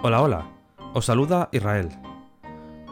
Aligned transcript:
Hola, 0.00 0.22
hola. 0.22 0.46
Os 0.94 1.06
saluda 1.06 1.48
Israel. 1.50 1.88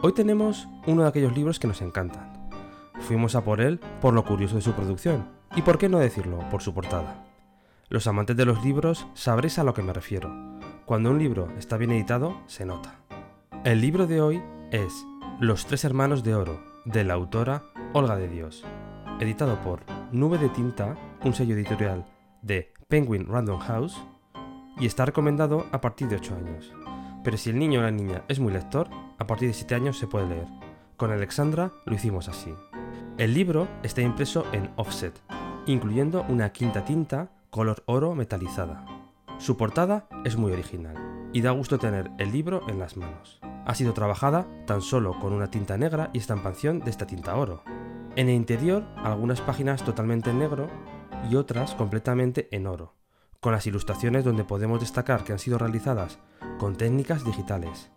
Hoy 0.01 0.11
tenemos 0.11 0.67
uno 0.87 1.03
de 1.03 1.07
aquellos 1.07 1.33
libros 1.33 1.57
que 1.57 1.65
nos 1.65 1.81
encantan. 1.81 2.49
Fuimos 2.99 3.33
a 3.35 3.45
por 3.45 3.61
él 3.61 3.79
por 4.01 4.13
lo 4.13 4.25
curioso 4.25 4.55
de 4.55 4.61
su 4.61 4.73
producción. 4.73 5.25
Y 5.55 5.61
por 5.61 5.77
qué 5.77 5.87
no 5.87 5.99
decirlo, 5.99 6.39
por 6.51 6.61
su 6.61 6.73
portada. 6.73 7.23
Los 7.87 8.07
amantes 8.07 8.35
de 8.35 8.43
los 8.43 8.61
libros 8.61 9.07
sabréis 9.13 9.57
a 9.57 9.63
lo 9.63 9.73
que 9.73 9.83
me 9.83 9.93
refiero. 9.93 10.59
Cuando 10.83 11.09
un 11.09 11.17
libro 11.17 11.47
está 11.57 11.77
bien 11.77 11.91
editado, 11.91 12.41
se 12.45 12.65
nota. 12.65 12.95
El 13.63 13.79
libro 13.79 14.05
de 14.05 14.19
hoy 14.19 14.43
es 14.71 15.05
Los 15.39 15.65
tres 15.65 15.85
hermanos 15.85 16.25
de 16.25 16.35
oro, 16.35 16.61
de 16.83 17.05
la 17.05 17.13
autora 17.13 17.63
Olga 17.93 18.17
de 18.17 18.27
Dios, 18.27 18.65
editado 19.21 19.61
por 19.61 19.79
Nube 20.11 20.39
de 20.39 20.49
Tinta, 20.49 20.97
un 21.23 21.33
sello 21.33 21.55
editorial 21.55 22.05
de 22.41 22.73
Penguin 22.89 23.27
Random 23.27 23.59
House, 23.59 23.97
y 24.77 24.85
está 24.85 25.05
recomendado 25.05 25.67
a 25.71 25.79
partir 25.79 26.09
de 26.09 26.17
8 26.17 26.35
años. 26.35 26.73
Pero 27.27 27.37
si 27.37 27.49
el 27.49 27.59
niño 27.59 27.81
o 27.81 27.83
la 27.83 27.91
niña 27.91 28.23
es 28.29 28.39
muy 28.39 28.53
lector, 28.53 28.87
a 29.17 29.27
partir 29.27 29.49
de 29.49 29.53
7 29.53 29.75
años 29.75 29.99
se 29.99 30.07
puede 30.07 30.29
leer. 30.29 30.47
Con 30.95 31.11
Alexandra 31.11 31.73
lo 31.85 31.93
hicimos 31.93 32.29
así. 32.29 32.53
El 33.17 33.33
libro 33.33 33.67
está 33.83 34.01
impreso 34.01 34.45
en 34.53 34.69
offset, 34.77 35.13
incluyendo 35.65 36.25
una 36.29 36.53
quinta 36.53 36.85
tinta 36.85 37.29
color 37.49 37.83
oro 37.85 38.15
metalizada. 38.15 38.85
Su 39.39 39.57
portada 39.57 40.07
es 40.23 40.37
muy 40.37 40.53
original 40.53 40.95
y 41.33 41.41
da 41.41 41.51
gusto 41.51 41.77
tener 41.77 42.11
el 42.17 42.31
libro 42.31 42.61
en 42.69 42.79
las 42.79 42.95
manos. 42.95 43.41
Ha 43.65 43.75
sido 43.75 43.91
trabajada 43.91 44.47
tan 44.65 44.81
solo 44.81 45.19
con 45.19 45.33
una 45.33 45.51
tinta 45.51 45.77
negra 45.77 46.09
y 46.13 46.19
estampación 46.19 46.79
de 46.79 46.91
esta 46.91 47.07
tinta 47.07 47.35
oro. 47.35 47.61
En 48.15 48.29
el 48.29 48.35
interior, 48.35 48.85
algunas 49.03 49.41
páginas 49.41 49.83
totalmente 49.83 50.29
en 50.29 50.39
negro 50.39 50.69
y 51.29 51.35
otras 51.35 51.75
completamente 51.75 52.47
en 52.51 52.67
oro, 52.67 52.93
con 53.39 53.51
las 53.51 53.67
ilustraciones 53.67 54.23
donde 54.23 54.43
podemos 54.43 54.79
destacar 54.79 55.23
que 55.23 55.33
han 55.33 55.39
sido 55.39 55.57
realizadas 55.57 56.19
con 56.57 56.75
técnicas 56.75 57.23
digitales. 57.23 57.91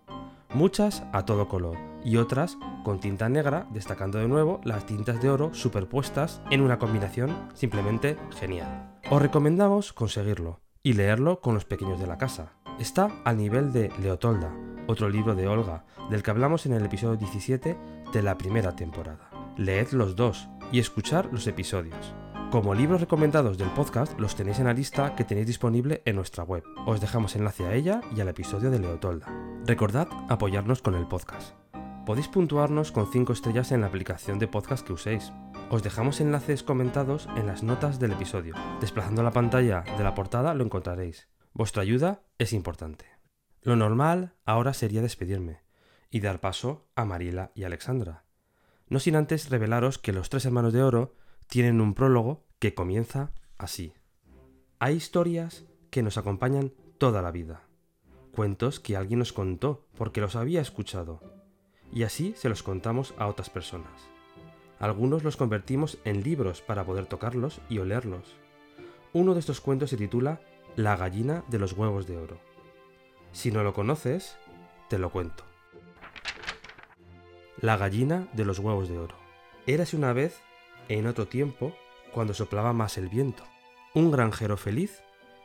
Muchas 0.53 1.05
a 1.13 1.25
todo 1.25 1.49
color 1.49 1.79
y 2.05 2.17
otras 2.17 2.59
con 2.85 2.99
tinta 2.99 3.29
negra, 3.29 3.67
destacando 3.73 4.19
de 4.19 4.29
nuevo 4.29 4.61
las 4.65 4.87
tintas 4.87 5.21
de 5.23 5.31
oro 5.31 5.55
superpuestas 5.55 6.41
en 6.51 6.61
una 6.61 6.79
combinación 6.79 7.37
simplemente 7.55 8.17
genial. 8.39 8.99
Os 9.11 9.23
recomendamos 9.23 9.93
conseguirlo 9.93 10.61
y 10.83 10.95
leerlo 10.95 11.41
con 11.41 11.55
los 11.55 11.65
pequeños 11.65 12.01
de 12.01 12.07
la 12.07 12.19
casa. 12.19 12.55
Está 12.79 13.11
al 13.25 13.37
nivel 13.37 13.73
de 13.73 13.93
Leotolda, 14.01 14.53
otro 14.87 15.09
libro 15.09 15.35
de 15.35 15.47
Olga, 15.47 15.85
del 16.11 16.23
que 16.23 16.31
hablamos 16.31 16.67
en 16.67 16.73
el 16.73 16.85
episodio 16.85 17.17
17 17.17 17.79
de 18.13 18.23
la 18.23 18.39
primera 18.39 18.75
temporada. 18.75 19.31
Leed 19.57 19.91
los 19.93 20.17
dos 20.17 20.49
y 20.73 20.79
escuchar 20.79 21.29
los 21.33 21.47
episodios. 21.47 22.15
Como 22.51 22.75
libros 22.75 23.01
recomendados 23.01 23.59
del 23.59 23.71
podcast 23.71 24.19
los 24.19 24.35
tenéis 24.35 24.59
en 24.59 24.65
la 24.65 24.73
lista 24.73 25.15
que 25.15 25.23
tenéis 25.23 25.47
disponible 25.47 26.03
en 26.05 26.17
nuestra 26.17 26.43
web. 26.43 26.65
Os 26.85 27.01
dejamos 27.01 27.37
enlace 27.37 27.65
a 27.65 27.75
ella 27.75 28.01
y 28.17 28.21
al 28.21 28.29
episodio 28.29 28.73
de 28.73 28.81
Leotolda. 28.81 29.29
Recordad 29.67 30.09
apoyarnos 30.29 30.83
con 30.83 30.97
el 30.97 31.07
podcast. 31.07 31.55
Podéis 32.05 32.27
puntuarnos 32.27 32.91
con 32.91 33.07
5 33.07 33.33
estrellas 33.33 33.71
en 33.71 33.83
la 33.83 33.87
aplicación 33.87 34.41
de 34.41 34.49
podcast 34.49 34.85
que 34.85 34.93
uséis. 34.93 35.33
Os 35.71 35.85
dejamos 35.85 36.21
enlaces 36.21 36.65
comentados 36.65 37.29
en 37.37 37.47
las 37.47 37.63
notas 37.63 38.01
del 38.01 38.13
episodio. 38.13 38.57
Desplazando 38.81 39.23
la 39.23 39.31
pantalla 39.31 39.85
de 39.97 40.03
la 40.03 40.17
portada 40.17 40.53
lo 40.55 40.65
encontraréis. 40.65 41.29
Vuestra 41.53 41.83
ayuda 41.83 42.25
es 42.39 42.53
importante. 42.53 43.05
Lo 43.63 43.77
normal 43.77 44.35
ahora 44.45 44.75
sería 44.75 45.03
despedirme 45.03 45.61
y 46.11 46.19
dar 46.19 46.41
paso 46.41 46.89
a 46.97 47.05
Mariela 47.05 47.53
y 47.55 47.63
Alexandra. 47.63 48.25
No 48.89 48.99
sin 48.99 49.15
antes 49.15 49.51
revelaros 49.51 49.99
que 49.99 50.13
los 50.13 50.31
tres 50.31 50.47
hermanos 50.47 50.73
de 50.73 50.83
oro 50.83 51.15
tienen 51.51 51.81
un 51.81 51.95
prólogo 51.95 52.45
que 52.61 52.75
comienza 52.75 53.33
así. 53.59 53.93
Hay 54.79 54.95
historias 54.95 55.67
que 55.91 56.03
nos 56.03 56.17
acompañan 56.17 56.73
toda 56.97 57.23
la 57.23 57.33
vida. 57.33 57.65
Cuentos 58.33 58.79
que 58.79 58.97
alguien 58.97 59.19
nos 59.19 59.33
contó 59.33 59.85
porque 59.97 60.21
los 60.21 60.37
había 60.37 60.61
escuchado. 60.61 61.21
Y 61.93 62.05
así 62.05 62.35
se 62.37 62.49
los 62.49 62.63
contamos 62.63 63.15
a 63.19 63.27
otras 63.27 63.51
personas. 63.51 64.09
Algunos 64.79 65.25
los 65.25 65.37
convertimos 65.37 65.99
en 66.05 66.23
libros 66.23 66.63
para 66.63 66.87
poder 66.87 67.07
tocarlos 67.07 67.61
y 67.69 67.79
olerlos. 67.79 68.37
Uno 69.13 69.35
de 69.35 69.41
estos 69.41 69.61
cuentos 69.61 69.91
se 69.91 69.97
titula 69.97 70.41
La 70.77 70.97
gallina 70.97 71.45
de 71.49 71.59
los 71.59 71.73
huevos 71.73 72.07
de 72.07 72.17
oro. 72.17 72.39
Si 73.33 73.51
no 73.51 73.65
lo 73.65 73.75
conoces, 73.75 74.37
te 74.89 75.01
lo 75.01 75.11
cuento. 75.11 75.43
La 77.61 77.77
gallina 77.77 78.29
de 78.35 78.45
los 78.45 78.61
huevos 78.61 78.89
de 78.89 78.99
oro. 78.99 79.17
Érase 79.67 79.97
una 79.97 80.13
vez, 80.13 80.41
en 80.99 81.07
otro 81.07 81.29
tiempo, 81.29 81.73
cuando 82.13 82.35
soplaba 82.35 82.73
más 82.73 82.99
el 82.99 83.09
viento, 83.09 83.45
un 83.95 84.11
granjero 84.11 84.57
feliz 84.57 85.03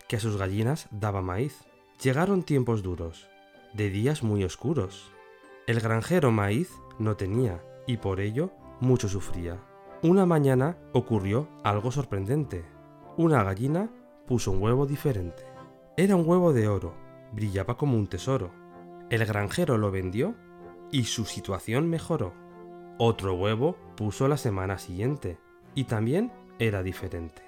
que 0.07 0.15
a 0.15 0.19
sus 0.19 0.37
gallinas 0.37 0.87
daba 0.89 1.21
maíz. 1.21 1.65
Llegaron 2.01 2.43
tiempos 2.43 2.81
duros, 2.81 3.29
de 3.73 3.89
días 3.91 4.23
muy 4.23 4.43
oscuros. 4.43 5.11
El 5.67 5.79
granjero 5.79 6.31
maíz 6.31 6.71
no 6.97 7.15
tenía 7.15 7.63
y 7.85 7.97
por 7.97 8.19
ello 8.19 8.51
mucho 8.81 9.07
sufría. 9.07 9.59
Una 10.01 10.25
mañana 10.25 10.77
ocurrió 10.93 11.47
algo 11.63 11.91
sorprendente. 11.91 12.65
Una 13.15 13.43
gallina 13.43 13.91
puso 14.27 14.51
un 14.51 14.61
huevo 14.61 14.87
diferente. 14.87 15.43
Era 15.95 16.15
un 16.15 16.27
huevo 16.27 16.53
de 16.53 16.67
oro, 16.67 16.95
brillaba 17.31 17.77
como 17.77 17.97
un 17.97 18.07
tesoro. 18.07 18.51
El 19.11 19.23
granjero 19.25 19.77
lo 19.77 19.91
vendió 19.91 20.35
y 20.91 21.05
su 21.05 21.25
situación 21.25 21.87
mejoró. 21.87 22.33
Otro 22.97 23.33
huevo 23.33 23.75
puso 23.97 24.29
la 24.29 24.37
semana 24.37 24.77
siguiente 24.77 25.37
y 25.73 25.83
también 25.83 26.31
era 26.59 26.81
diferente. 26.81 27.41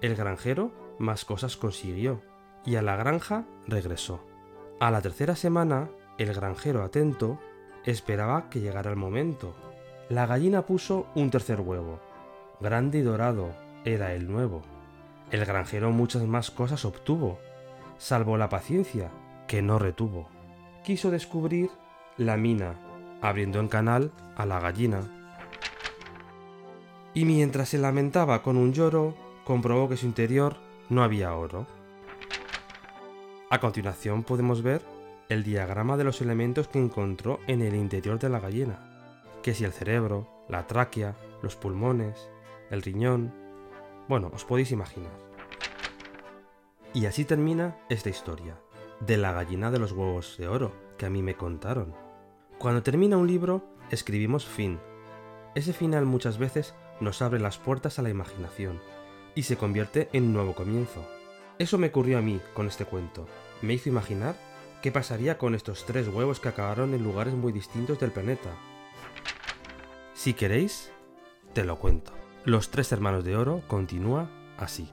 El 0.00 0.16
granjero 0.16 0.72
más 0.98 1.26
cosas 1.26 1.58
consiguió 1.58 2.22
y 2.64 2.76
a 2.76 2.82
la 2.82 2.96
granja 2.96 3.44
regresó. 3.66 4.24
A 4.80 4.90
la 4.90 5.02
tercera 5.02 5.36
semana, 5.36 5.90
el 6.16 6.32
granjero 6.32 6.82
atento 6.82 7.38
esperaba 7.84 8.48
que 8.48 8.60
llegara 8.60 8.90
el 8.90 8.96
momento. 8.96 9.54
La 10.08 10.24
gallina 10.24 10.62
puso 10.62 11.06
un 11.14 11.30
tercer 11.30 11.60
huevo. 11.60 12.00
Grande 12.60 12.98
y 12.98 13.02
dorado 13.02 13.50
era 13.84 14.14
el 14.14 14.30
nuevo. 14.30 14.62
El 15.30 15.44
granjero 15.44 15.90
muchas 15.90 16.22
más 16.22 16.50
cosas 16.50 16.86
obtuvo, 16.86 17.38
salvo 17.98 18.38
la 18.38 18.48
paciencia, 18.48 19.10
que 19.46 19.60
no 19.60 19.78
retuvo. 19.78 20.28
Quiso 20.82 21.10
descubrir 21.10 21.70
la 22.16 22.38
mina, 22.38 22.76
abriendo 23.20 23.60
en 23.60 23.68
canal 23.68 24.12
a 24.36 24.46
la 24.46 24.60
gallina. 24.60 25.00
Y 27.14 27.24
mientras 27.24 27.70
se 27.70 27.78
lamentaba 27.78 28.42
con 28.42 28.56
un 28.56 28.72
lloro, 28.72 29.14
comprobó 29.44 29.88
que 29.88 29.96
su 29.96 30.06
interior 30.06 30.56
no 30.88 31.02
había 31.02 31.34
oro. 31.34 31.66
A 33.50 33.60
continuación 33.60 34.24
podemos 34.24 34.62
ver 34.62 34.82
el 35.28 35.42
diagrama 35.42 35.96
de 35.96 36.04
los 36.04 36.20
elementos 36.20 36.68
que 36.68 36.78
encontró 36.78 37.40
en 37.46 37.62
el 37.62 37.74
interior 37.74 38.18
de 38.18 38.28
la 38.28 38.40
gallina, 38.40 38.78
que 39.42 39.54
si 39.54 39.64
el 39.64 39.72
cerebro, 39.72 40.28
la 40.48 40.66
tráquea, 40.66 41.16
los 41.42 41.56
pulmones, 41.56 42.30
el 42.70 42.82
riñón... 42.82 43.32
Bueno, 44.08 44.30
os 44.34 44.44
podéis 44.44 44.72
imaginar. 44.72 45.12
Y 46.94 47.06
así 47.06 47.24
termina 47.24 47.76
esta 47.90 48.08
historia, 48.08 48.58
de 49.00 49.18
la 49.18 49.32
gallina 49.32 49.70
de 49.70 49.78
los 49.78 49.92
huevos 49.92 50.36
de 50.38 50.48
oro, 50.48 50.72
que 50.96 51.06
a 51.06 51.10
mí 51.10 51.22
me 51.22 51.34
contaron. 51.34 52.07
Cuando 52.58 52.82
termina 52.82 53.16
un 53.16 53.28
libro, 53.28 53.62
escribimos 53.92 54.44
fin. 54.44 54.80
Ese 55.54 55.72
final 55.72 56.06
muchas 56.06 56.38
veces 56.38 56.74
nos 57.00 57.22
abre 57.22 57.38
las 57.38 57.56
puertas 57.56 58.00
a 58.00 58.02
la 58.02 58.10
imaginación 58.10 58.80
y 59.36 59.44
se 59.44 59.56
convierte 59.56 60.08
en 60.12 60.24
un 60.24 60.32
nuevo 60.32 60.54
comienzo. 60.56 61.06
Eso 61.60 61.78
me 61.78 61.86
ocurrió 61.86 62.18
a 62.18 62.20
mí 62.20 62.40
con 62.54 62.66
este 62.66 62.84
cuento. 62.84 63.28
Me 63.62 63.74
hizo 63.74 63.88
imaginar 63.88 64.34
qué 64.82 64.90
pasaría 64.90 65.38
con 65.38 65.54
estos 65.54 65.86
tres 65.86 66.08
huevos 66.08 66.40
que 66.40 66.48
acabaron 66.48 66.94
en 66.94 67.04
lugares 67.04 67.34
muy 67.34 67.52
distintos 67.52 68.00
del 68.00 68.10
planeta. 68.10 68.50
Si 70.14 70.34
queréis, 70.34 70.90
te 71.52 71.62
lo 71.62 71.78
cuento. 71.78 72.10
Los 72.44 72.70
tres 72.70 72.90
hermanos 72.90 73.22
de 73.22 73.36
oro 73.36 73.62
continúa 73.68 74.30
así. 74.56 74.90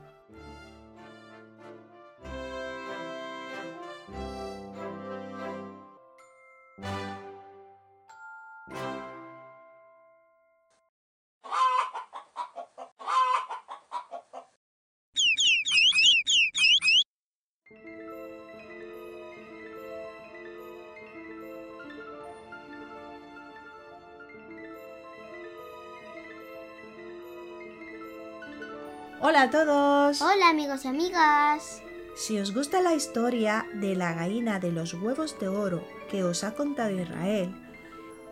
Hola 29.22 29.44
a 29.44 29.50
todos. 29.50 30.22
Hola 30.22 30.50
amigos 30.50 30.84
y 30.86 30.90
amigas. 30.90 31.82
Si 32.16 32.38
os 32.40 32.54
gusta 32.54 32.82
la 32.82 32.94
historia 32.94 33.66
de 33.74 33.96
la 33.96 34.14
gallina 34.14 34.60
de 34.60 34.72
los 34.72 34.94
huevos 34.94 35.40
de 35.40 35.48
oro 35.48 35.84
que 36.10 36.24
os 36.24 36.44
ha 36.44 36.54
contado 36.54 36.92
Israel, 36.92 37.56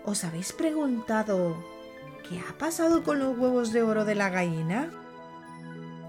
¿os 0.06 0.24
habéis 0.24 0.51
preguntado 0.51 1.56
qué 2.27 2.39
ha 2.39 2.57
pasado 2.57 3.03
con 3.03 3.19
los 3.19 3.38
huevos 3.38 3.71
de 3.71 3.81
oro 3.81 4.06
de 4.06 4.15
la 4.15 4.30
gallina? 4.30 4.91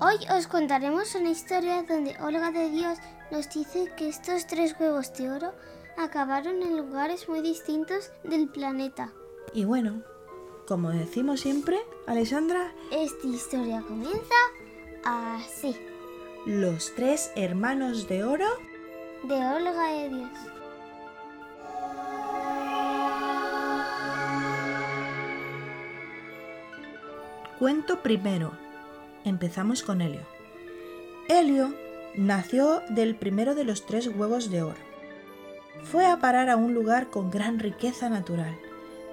Hoy 0.00 0.16
os 0.36 0.48
contaremos 0.48 1.14
una 1.14 1.30
historia 1.30 1.84
donde 1.84 2.16
Olga 2.20 2.50
de 2.50 2.68
Dios 2.70 2.98
nos 3.30 3.48
dice 3.48 3.92
que 3.96 4.08
estos 4.08 4.46
tres 4.46 4.74
huevos 4.78 5.12
de 5.14 5.30
oro 5.30 5.52
acabaron 5.96 6.62
en 6.62 6.76
lugares 6.76 7.28
muy 7.28 7.40
distintos 7.40 8.10
del 8.24 8.48
planeta. 8.48 9.12
Y 9.52 9.64
bueno, 9.64 10.02
como 10.66 10.90
decimos 10.90 11.40
siempre, 11.40 11.78
Alexandra, 12.06 12.72
Esta 12.90 13.26
historia 13.26 13.82
comienza 13.86 14.34
así, 15.04 15.76
los 16.46 16.94
tres 16.94 17.30
hermanos 17.36 18.08
de 18.08 18.24
oro 18.24 18.46
de 19.22 19.34
Olga 19.34 19.92
de 19.92 20.08
Dios. 20.08 20.30
Cuento 27.58 28.02
primero. 28.02 28.52
Empezamos 29.24 29.82
con 29.82 30.02
Helio. 30.02 30.20
Helio 31.28 31.72
nació 32.14 32.82
del 32.90 33.14
primero 33.14 33.54
de 33.54 33.64
los 33.64 33.86
tres 33.86 34.08
huevos 34.08 34.50
de 34.50 34.62
oro. 34.62 34.80
Fue 35.84 36.06
a 36.06 36.18
parar 36.18 36.50
a 36.50 36.56
un 36.56 36.74
lugar 36.74 37.08
con 37.08 37.30
gran 37.30 37.58
riqueza 37.58 38.10
natural, 38.10 38.58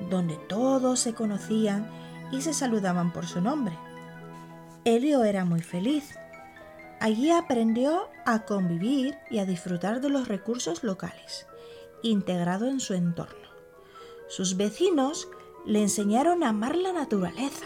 donde 0.10 0.36
todos 0.48 1.00
se 1.00 1.14
conocían 1.14 1.90
y 2.32 2.42
se 2.42 2.54
saludaban 2.54 3.14
por 3.14 3.26
su 3.26 3.40
nombre. 3.42 3.78
Helio 4.86 5.24
era 5.24 5.46
muy 5.46 5.62
feliz. 5.62 6.18
Allí 7.00 7.32
aprendió 7.32 8.10
a 8.26 8.46
convivir 8.46 9.18
y 9.30 9.40
a 9.40 9.46
disfrutar 9.46 10.02
de 10.02 10.10
los 10.10 10.28
recursos 10.28 10.84
locales, 10.84 11.48
integrado 12.04 12.68
en 12.68 12.80
su 12.80 12.94
entorno. 12.94 13.50
Sus 14.28 14.56
vecinos 14.56 15.28
le 15.66 15.82
enseñaron 15.82 16.44
a 16.44 16.50
amar 16.50 16.76
la 16.76 16.94
naturaleza, 16.94 17.66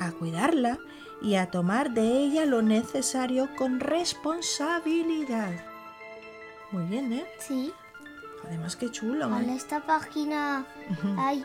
a 0.00 0.12
cuidarla 0.12 0.78
y 1.22 1.36
a 1.36 1.50
tomar 1.50 1.92
de 1.92 2.24
ella 2.24 2.46
lo 2.46 2.62
necesario 2.62 3.48
con 3.56 3.80
responsabilidad. 3.80 5.52
Muy 6.72 6.84
bien, 6.86 7.12
¿eh? 7.12 7.26
Sí, 7.38 7.72
Además, 8.46 8.76
qué 8.76 8.90
chulo. 8.90 9.26
en 9.38 9.50
¿eh? 9.50 9.56
esta 9.56 9.86
página 9.86 10.66
hay 11.16 11.44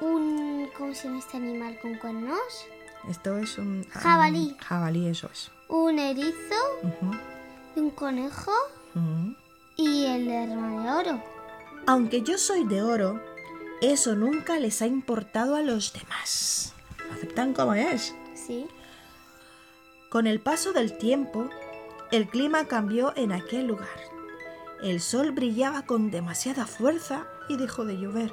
un... 0.00 0.68
¿Cómo 0.76 0.94
se 0.94 1.04
llama 1.08 1.18
este 1.18 1.36
animal 1.36 1.78
con 1.80 1.94
cuernos? 1.96 2.66
Esto 3.08 3.38
es 3.38 3.58
un... 3.58 3.84
Jabalí. 3.90 4.52
un 4.52 4.58
jabalí, 4.58 5.06
eso 5.08 5.28
es. 5.32 5.50
Un 5.68 5.98
erizo, 5.98 6.56
un 7.76 7.90
conejo 7.90 8.52
y 9.76 10.04
el 10.06 10.28
hermano 10.28 10.82
de 10.82 10.90
oro. 10.90 11.22
Aunque 11.86 12.22
yo 12.22 12.36
soy 12.38 12.64
de 12.64 12.82
oro, 12.82 13.20
eso 13.80 14.14
nunca 14.14 14.58
les 14.58 14.82
ha 14.82 14.86
importado 14.86 15.54
a 15.54 15.62
los 15.62 15.92
demás. 15.92 16.74
Lo 17.06 17.14
aceptan 17.14 17.54
como 17.54 17.74
es. 17.74 18.14
Sí. 18.34 18.66
Con 20.10 20.26
el 20.26 20.40
paso 20.40 20.72
del 20.72 20.98
tiempo, 20.98 21.48
el 22.10 22.28
clima 22.28 22.64
cambió 22.64 23.12
en 23.16 23.32
aquel 23.32 23.66
lugar. 23.66 23.88
El 24.82 25.00
sol 25.00 25.32
brillaba 25.32 25.86
con 25.86 26.10
demasiada 26.10 26.66
fuerza 26.66 27.26
y 27.48 27.56
dejó 27.56 27.84
de 27.84 27.98
llover. 27.98 28.32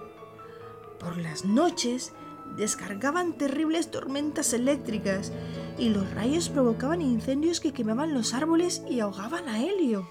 Por 0.99 1.17
las 1.17 1.45
noches 1.45 2.13
descargaban 2.57 3.33
terribles 3.33 3.91
tormentas 3.91 4.53
eléctricas 4.53 5.31
y 5.77 5.89
los 5.89 6.09
rayos 6.13 6.49
provocaban 6.49 7.01
incendios 7.01 7.59
que 7.59 7.73
quemaban 7.73 8.13
los 8.13 8.33
árboles 8.33 8.81
y 8.89 8.99
ahogaban 8.99 9.47
a 9.49 9.61
Helio. 9.61 10.07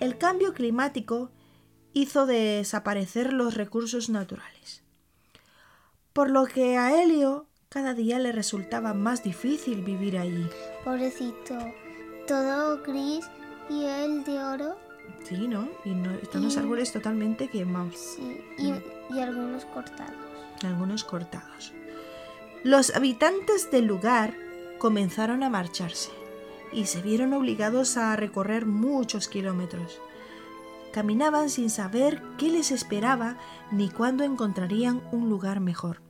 El 0.00 0.18
cambio 0.18 0.52
climático 0.54 1.30
hizo 1.92 2.26
desaparecer 2.26 3.32
los 3.32 3.54
recursos 3.54 4.08
naturales, 4.10 4.82
por 6.12 6.30
lo 6.30 6.46
que 6.46 6.76
a 6.76 7.02
Helio 7.02 7.46
cada 7.68 7.94
día 7.94 8.18
le 8.18 8.32
resultaba 8.32 8.94
más 8.94 9.22
difícil 9.22 9.82
vivir 9.82 10.18
allí. 10.18 10.48
Pobrecito. 10.84 11.56
Todo 12.26 12.82
gris 12.82 13.28
y 13.68 13.84
el 13.84 14.24
de 14.24 14.42
oro. 14.42 14.76
Sí, 15.24 15.46
¿no? 15.46 15.68
Y 15.84 15.90
no, 15.90 16.10
están 16.14 16.42
los 16.42 16.56
árboles 16.56 16.92
totalmente 16.92 17.48
quemados, 17.48 17.94
Sí. 17.96 18.40
Y, 18.58 19.14
y 19.14 19.20
algunos 19.20 19.64
cortados. 19.66 20.29
Algunos 20.66 21.04
cortados. 21.04 21.72
Los 22.62 22.94
habitantes 22.94 23.70
del 23.70 23.86
lugar 23.86 24.34
comenzaron 24.78 25.42
a 25.42 25.50
marcharse 25.50 26.10
y 26.72 26.86
se 26.86 27.02
vieron 27.02 27.32
obligados 27.32 27.96
a 27.96 28.14
recorrer 28.16 28.66
muchos 28.66 29.28
kilómetros. 29.28 30.00
Caminaban 30.92 31.50
sin 31.50 31.70
saber 31.70 32.22
qué 32.36 32.48
les 32.50 32.70
esperaba 32.70 33.36
ni 33.70 33.88
cuándo 33.88 34.24
encontrarían 34.24 35.02
un 35.12 35.28
lugar 35.28 35.60
mejor, 35.60 36.00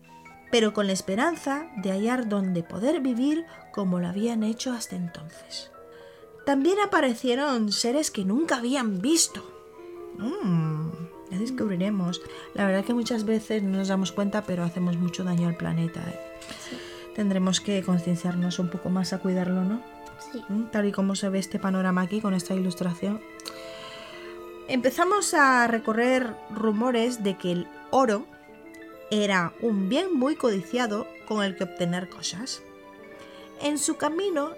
pero 0.50 0.73
con 0.73 0.87
la 0.87 0.93
esperanza 0.93 1.70
de 1.76 1.91
hallar 1.91 2.29
donde 2.29 2.62
poder 2.62 3.00
vivir 3.00 3.44
como 3.73 4.00
lo 4.00 4.08
habían 4.08 4.43
hecho 4.43 4.73
hasta 4.73 4.97
entonces. 4.97 5.70
También 6.47 6.79
aparecieron 6.81 7.70
seres 7.70 8.11
que 8.11 8.25
nunca 8.25 8.56
habían 8.56 9.00
visto. 9.00 9.43
Mm, 10.19 10.88
ya 11.31 11.38
descubriremos. 11.38 12.21
La 12.55 12.67
verdad 12.67 12.85
que 12.85 12.94
muchas 12.94 13.25
veces 13.25 13.62
no 13.62 13.79
nos 13.79 13.88
damos 13.88 14.12
cuenta, 14.12 14.43
pero 14.43 14.65
hacemos 14.65 14.97
mucho 14.97 15.25
daño 15.25 15.49
al 15.49 15.56
planeta. 15.56 16.00
¿eh? 16.00 16.19
Tendremos 17.15 17.61
que 17.61 17.82
concienciarnos 17.82 18.59
un 18.59 18.69
poco 18.69 18.91
más 18.91 19.12
a 19.12 19.19
cuidarlo, 19.19 19.65
¿no? 19.65 19.82
Sí. 20.32 20.43
¿Mm? 20.49 20.65
Tal 20.71 20.87
y 20.87 20.93
como 20.93 21.15
se 21.15 21.29
ve 21.29 21.38
este 21.38 21.59
panorama 21.59 22.03
aquí 22.03 22.21
con 22.21 22.35
esta 22.35 22.55
ilustración. 22.55 23.21
Empezamos 24.69 25.35
a 25.35 25.67
recorrer 25.67 26.35
rumores 26.50 27.25
de 27.25 27.37
que 27.37 27.53
el 27.53 27.69
oro 27.91 28.26
era 29.11 29.53
un 29.61 29.88
bien 29.88 30.15
muy 30.15 30.37
codiciado 30.37 31.09
con 31.26 31.43
el 31.43 31.56
que 31.56 31.65
obtener 31.65 32.09
cosas. 32.09 32.62
En 33.61 33.79
su 33.79 33.97
camino, 33.97 34.53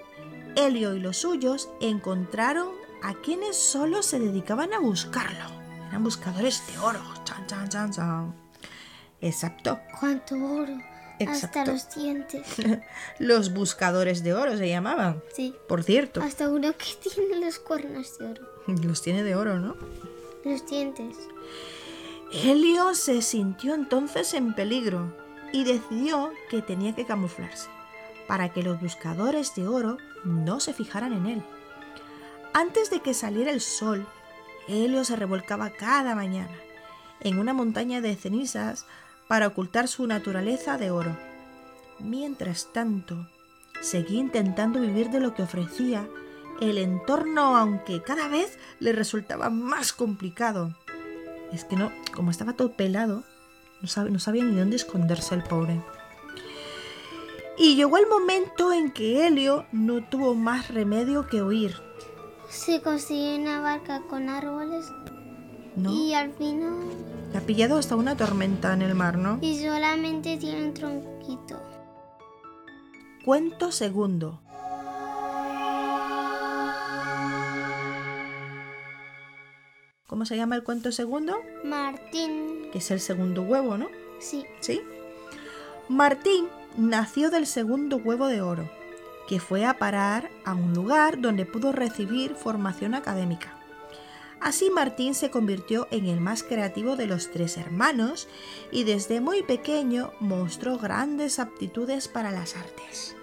Helio 0.55 0.95
y 0.95 1.01
los 1.01 1.17
suyos 1.17 1.71
encontraron 1.81 2.69
a 3.03 3.15
quienes 3.15 3.57
solo 3.57 4.03
se 4.03 4.21
dedicaban 4.21 4.73
a 4.75 4.79
buscarlo. 4.79 5.62
Eran 5.93 6.05
buscadores 6.05 6.63
de 6.73 6.79
oro. 6.79 7.01
Chan, 7.25 7.47
chan, 7.47 7.69
chan, 7.69 7.91
chan. 7.93 8.35
Exacto. 9.21 9.79
¿Cuánto 10.01 10.37
oro? 10.37 10.73
Hasta 11.21 11.47
Exacto. 11.47 11.73
los 11.73 11.95
dientes. 11.95 12.47
Los 13.19 13.53
buscadores 13.53 14.25
de 14.25 14.33
oro 14.33 14.57
se 14.57 14.71
llamaban. 14.71 15.23
Sí. 15.37 15.55
Por 15.69 15.83
cierto, 15.85 16.23
Hasta 16.23 16.49
uno 16.49 16.73
que 16.73 16.87
tiene 17.15 17.45
los 17.45 17.59
cuernos 17.59 18.19
de 18.19 18.25
oro. 18.31 18.43
los 18.67 19.03
tiene 19.03 19.23
de 19.23 19.37
oro, 19.37 19.59
¿no? 19.61 19.77
Los 20.47 20.67
dientes. 20.67 21.19
Helio 22.33 22.95
se 22.95 23.21
sintió 23.21 23.75
entonces 23.75 24.33
en 24.33 24.55
peligro 24.55 25.15
y 25.53 25.65
decidió 25.65 26.33
que 26.49 26.63
tenía 26.63 26.95
que 26.95 27.05
camuflarse 27.05 27.69
para 28.27 28.49
que 28.49 28.63
los 28.63 28.81
buscadores 28.81 29.55
de 29.55 29.69
oro 29.69 29.99
no 30.25 30.59
se 30.59 30.73
fijaran 30.73 31.13
en 31.13 31.27
él. 31.27 31.43
Antes 32.55 32.89
de 32.89 33.01
que 33.01 33.13
saliera 33.13 33.51
el 33.51 33.61
sol, 33.61 34.07
Helio 34.69 35.05
se 35.05 35.17
revolcaba 35.17 35.71
cada 35.71 36.15
mañana 36.15 36.57
en 37.21 37.39
una 37.39 37.55
montaña 37.55 38.01
de 38.01 38.17
cenizas 38.17 38.87
para 39.29 39.47
ocultar 39.47 39.89
su 39.89 40.07
naturaleza 40.07 40.77
de 40.77 40.91
oro. 40.91 41.17
Mientras 41.99 42.73
tanto, 42.73 43.29
seguía 43.81 44.21
intentando 44.21 44.81
vivir 44.81 45.11
de 45.11 45.21
lo 45.21 45.35
que 45.35 45.43
ofrecía 45.43 46.09
el 46.61 46.79
entorno, 46.79 47.57
aunque 47.57 48.03
cada 48.03 48.29
vez 48.29 48.59
le 48.79 48.93
resultaba 48.93 49.51
más 49.51 49.93
complicado. 49.93 50.75
Es 51.53 51.65
que 51.65 51.77
no, 51.77 51.93
como 52.15 52.31
estaba 52.31 52.55
todo 52.55 52.73
pelado, 52.73 53.25
no, 53.81 54.19
sabía 54.19 54.45
ni 54.45 54.57
dónde 54.57 54.77
esconderse 54.77 55.35
el 55.35 55.43
pobre. 55.43 55.83
Y 57.59 57.75
llegó 57.75 57.99
el 57.99 58.07
momento 58.07 58.73
en 58.73 58.91
que 58.93 59.27
Helio 59.27 59.67
no 59.73 60.03
tuvo 60.05 60.35
más 60.35 60.69
remedio 60.69 61.27
que 61.27 61.43
huir. 61.43 61.75
Se 62.53 62.83
consiguió 62.83 63.37
una 63.37 63.61
barca 63.63 64.03
con 64.11 64.29
árboles 64.29 64.85
¿no? 65.75 65.91
y 65.91 66.13
al 66.13 66.35
final... 66.35 66.75
Ha 67.35 67.41
pillado 67.41 67.79
hasta 67.79 67.97
una 67.97 68.15
tormenta 68.15 68.75
en 68.75 68.83
el 68.83 68.95
mar, 68.95 69.17
¿no? 69.17 69.39
Y 69.41 69.59
solamente 69.59 70.37
tiene 70.37 70.67
un 70.67 70.75
tronquito. 70.75 71.59
Cuento 73.25 73.73
segundo. 73.73 74.43
¿Cómo 80.07 80.27
se 80.27 80.37
llama 80.37 80.55
el 80.57 80.63
cuento 80.63 80.93
segundo? 80.93 81.39
Martín. 81.65 82.69
Que 82.71 82.79
es 82.79 82.91
el 82.91 83.01
segundo 83.01 83.43
huevo, 83.43 83.79
¿no? 83.79 83.89
Sí. 84.21 84.45
¿Sí? 84.61 84.83
Martín 85.89 86.49
nació 86.77 87.31
del 87.31 87.47
segundo 87.47 87.97
huevo 87.97 88.27
de 88.27 88.43
oro, 88.43 88.71
que 89.29 89.41
fue 89.41 89.65
a 89.65 89.79
parar 89.79 90.31
a 90.45 90.55
un 90.55 90.75
lugar 90.75 91.21
donde 91.21 91.47
pudo 91.47 91.73
recibir 91.73 92.35
formación 92.35 92.95
académica. 92.95 93.59
Así 94.43 94.71
Martín 94.71 95.15
se 95.15 95.31
convirtió 95.31 95.87
en 95.93 96.07
el 96.07 96.21
más 96.21 96.43
creativo 96.43 96.97
de 96.97 97.07
los 97.07 97.31
tres 97.31 97.57
hermanos 97.57 98.27
y 98.73 98.83
desde 98.83 99.21
muy 99.21 99.45
pequeño 99.45 100.13
mostró 100.19 100.79
grandes 100.79 101.39
aptitudes 101.39 102.09
para 102.09 102.33
las 102.33 102.57
artes. 102.57 103.15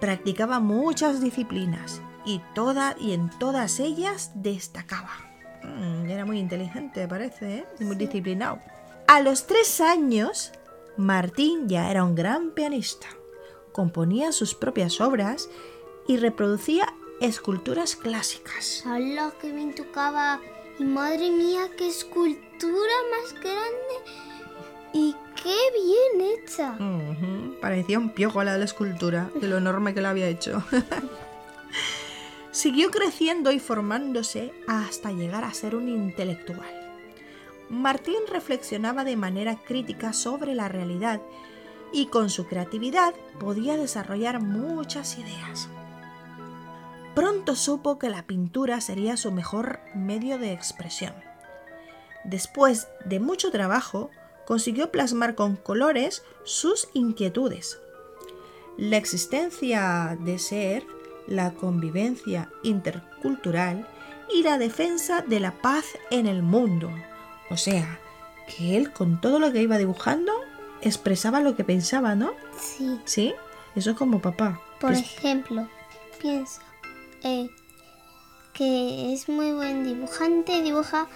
Practicaba 0.00 0.58
muchas 0.58 1.20
disciplinas 1.20 2.00
y, 2.24 2.40
toda, 2.54 2.96
y 2.98 3.12
en 3.12 3.28
todas 3.38 3.78
ellas 3.78 4.32
destacaba. 4.34 5.10
Mm, 5.62 6.08
era 6.08 6.24
muy 6.24 6.38
inteligente, 6.38 7.06
parece, 7.06 7.58
¿eh? 7.58 7.66
y 7.78 7.84
muy 7.84 7.96
disciplinado. 7.96 8.58
A 9.06 9.20
los 9.20 9.46
tres 9.46 9.82
años, 9.82 10.52
Martín 10.96 11.68
ya 11.68 11.90
era 11.90 12.04
un 12.04 12.14
gran 12.14 12.52
pianista. 12.52 13.06
Componía 13.72 14.32
sus 14.32 14.54
propias 14.54 15.00
obras 15.00 15.48
y 16.06 16.16
reproducía 16.16 16.94
esculturas 17.20 17.96
clásicas. 17.96 18.84
¡Hala, 18.86 19.32
que 19.40 19.52
bien 19.52 19.74
tocaba! 19.74 20.40
Y 20.78 20.84
madre 20.84 21.30
mía, 21.30 21.68
qué 21.76 21.88
escultura 21.88 22.92
más 23.10 23.34
grande 23.34 24.28
y 24.92 25.14
qué 25.42 25.56
bien 25.74 26.30
hecha. 26.30 26.78
Parecía 27.60 27.98
un 27.98 28.10
piojo 28.10 28.42
la 28.44 28.52
de 28.52 28.58
la 28.58 28.64
escultura, 28.64 29.30
de 29.34 29.48
lo 29.48 29.58
enorme 29.58 29.94
que 29.94 30.00
la 30.00 30.10
había 30.10 30.28
hecho. 30.28 30.62
Siguió 32.50 32.90
creciendo 32.90 33.52
y 33.52 33.60
formándose 33.60 34.52
hasta 34.66 35.12
llegar 35.12 35.44
a 35.44 35.54
ser 35.54 35.76
un 35.76 35.88
intelectual. 35.88 36.74
Martín 37.68 38.20
reflexionaba 38.30 39.04
de 39.04 39.16
manera 39.16 39.56
crítica 39.56 40.12
sobre 40.12 40.54
la 40.54 40.68
realidad 40.68 41.20
y 41.92 42.06
con 42.06 42.30
su 42.30 42.46
creatividad 42.46 43.14
podía 43.38 43.76
desarrollar 43.76 44.40
muchas 44.40 45.18
ideas. 45.18 45.68
Pronto 47.14 47.56
supo 47.56 47.98
que 47.98 48.10
la 48.10 48.26
pintura 48.26 48.80
sería 48.80 49.16
su 49.16 49.32
mejor 49.32 49.80
medio 49.94 50.38
de 50.38 50.52
expresión. 50.52 51.14
Después 52.24 52.88
de 53.04 53.20
mucho 53.20 53.50
trabajo, 53.50 54.10
consiguió 54.46 54.90
plasmar 54.90 55.34
con 55.34 55.56
colores 55.56 56.22
sus 56.44 56.88
inquietudes. 56.94 57.80
La 58.76 58.96
existencia 58.96 60.16
de 60.20 60.38
ser, 60.38 60.84
la 61.26 61.52
convivencia 61.54 62.50
intercultural 62.62 63.86
y 64.32 64.42
la 64.42 64.58
defensa 64.58 65.22
de 65.22 65.40
la 65.40 65.60
paz 65.60 65.84
en 66.10 66.26
el 66.26 66.42
mundo. 66.42 66.90
O 67.50 67.56
sea, 67.56 67.98
que 68.46 68.76
él 68.76 68.92
con 68.92 69.20
todo 69.20 69.38
lo 69.38 69.52
que 69.52 69.62
iba 69.62 69.78
dibujando 69.78 70.32
expresaba 70.82 71.40
lo 71.40 71.56
que 71.56 71.64
pensaba, 71.64 72.14
¿no? 72.14 72.32
Sí. 72.60 73.00
¿Sí? 73.04 73.34
Eso 73.74 73.90
es 73.90 73.96
como 73.96 74.20
papá. 74.20 74.60
Por 74.80 74.92
ejemplo, 74.92 75.68
pienso 76.20 76.60
eh, 77.22 77.50
que 78.52 79.12
es 79.12 79.28
muy 79.28 79.52
buen 79.52 79.84
dibujante, 79.84 80.62
dibuja 80.62 81.06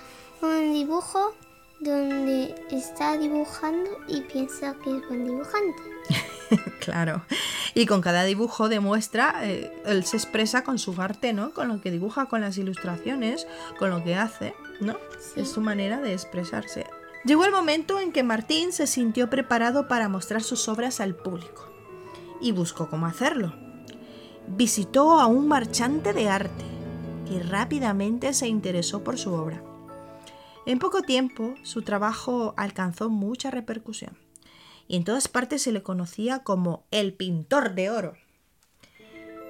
un 0.40 0.72
dibujo 0.72 1.34
donde 1.80 2.54
está 2.70 3.16
dibujando 3.16 3.90
y 4.08 4.20
piensa 4.22 4.74
que 4.82 4.96
es 4.96 5.08
buen 5.08 5.24
dibujante. 5.24 5.82
Claro. 6.80 7.24
Y 7.74 7.86
con 7.86 8.02
cada 8.02 8.24
dibujo 8.24 8.68
demuestra, 8.68 9.36
eh, 9.42 9.72
él 9.86 10.04
se 10.04 10.18
expresa 10.18 10.64
con 10.64 10.78
su 10.78 11.00
arte, 11.00 11.32
¿no? 11.32 11.54
Con 11.54 11.68
lo 11.68 11.80
que 11.80 11.90
dibuja, 11.90 12.26
con 12.26 12.42
las 12.42 12.58
ilustraciones, 12.58 13.46
con 13.78 13.88
lo 13.88 14.04
que 14.04 14.16
hace, 14.16 14.54
¿no? 14.78 14.98
Sí. 15.18 15.40
Es 15.40 15.50
su 15.50 15.62
manera 15.62 16.02
de 16.02 16.12
expresarse. 16.12 16.84
Llegó 17.24 17.44
el 17.44 17.52
momento 17.52 18.00
en 18.00 18.10
que 18.10 18.24
Martín 18.24 18.72
se 18.72 18.88
sintió 18.88 19.30
preparado 19.30 19.86
para 19.86 20.08
mostrar 20.08 20.42
sus 20.42 20.68
obras 20.68 21.00
al 21.00 21.14
público 21.14 21.70
y 22.40 22.50
buscó 22.50 22.88
cómo 22.90 23.06
hacerlo. 23.06 23.54
Visitó 24.48 25.20
a 25.20 25.26
un 25.26 25.46
marchante 25.46 26.12
de 26.12 26.28
arte 26.28 26.64
que 27.28 27.40
rápidamente 27.42 28.32
se 28.34 28.48
interesó 28.48 29.04
por 29.04 29.18
su 29.18 29.32
obra. 29.32 29.62
En 30.66 30.80
poco 30.80 31.02
tiempo, 31.02 31.54
su 31.62 31.82
trabajo 31.82 32.54
alcanzó 32.56 33.08
mucha 33.08 33.52
repercusión 33.52 34.18
y 34.88 34.96
en 34.96 35.04
todas 35.04 35.28
partes 35.28 35.62
se 35.62 35.70
le 35.70 35.82
conocía 35.82 36.40
como 36.40 36.84
el 36.90 37.14
pintor 37.14 37.74
de 37.74 37.90
oro. 37.90 38.14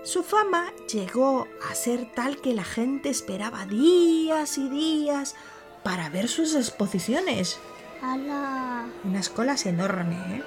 Su 0.04 0.22
fama 0.22 0.72
llegó 0.92 1.46
a 1.70 1.74
ser 1.74 2.12
tal 2.12 2.36
que 2.38 2.54
la 2.54 2.64
gente 2.64 3.08
esperaba 3.08 3.64
días 3.66 4.58
y 4.58 4.68
días 4.68 5.36
para 5.82 6.08
ver 6.10 6.28
sus 6.28 6.54
exposiciones. 6.54 7.58
¡Hala! 8.02 8.86
Unas 9.04 9.28
colas 9.28 9.66
enormes, 9.66 10.18
¿eh? 10.30 10.42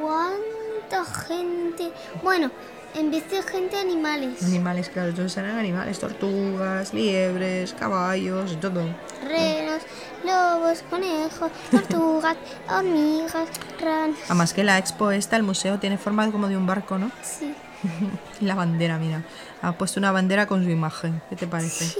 ¿Cuánta 0.00 1.04
gente? 1.04 1.92
Bueno, 2.22 2.50
en 2.94 3.10
vez 3.10 3.28
de 3.30 3.42
gente, 3.42 3.76
animales. 3.76 4.42
Animales, 4.42 4.88
claro, 4.88 5.14
todos 5.14 5.36
eran 5.36 5.58
animales, 5.58 5.98
tortugas, 5.98 6.92
liebres, 6.92 7.72
caballos, 7.74 8.58
todo. 8.60 8.82
Renos, 9.22 9.82
lobos, 10.24 10.82
conejos, 10.88 11.50
tortugas, 11.70 12.36
hormigas, 12.68 13.48
ranas. 13.80 14.18
Además 14.26 14.52
que 14.52 14.64
la 14.64 14.78
expo 14.78 15.10
esta, 15.10 15.36
el 15.36 15.42
museo, 15.42 15.78
tiene 15.78 15.98
forma 15.98 16.30
como 16.30 16.48
de 16.48 16.56
un 16.56 16.66
barco, 16.66 16.98
¿no? 16.98 17.10
Sí. 17.22 17.54
Y 18.40 18.46
la 18.46 18.54
bandera, 18.54 18.98
mira. 18.98 19.22
Ha 19.62 19.72
puesto 19.72 20.00
una 20.00 20.12
bandera 20.12 20.46
con 20.46 20.64
su 20.64 20.70
imagen. 20.70 21.20
¿Qué 21.28 21.36
te 21.36 21.46
parece? 21.46 21.94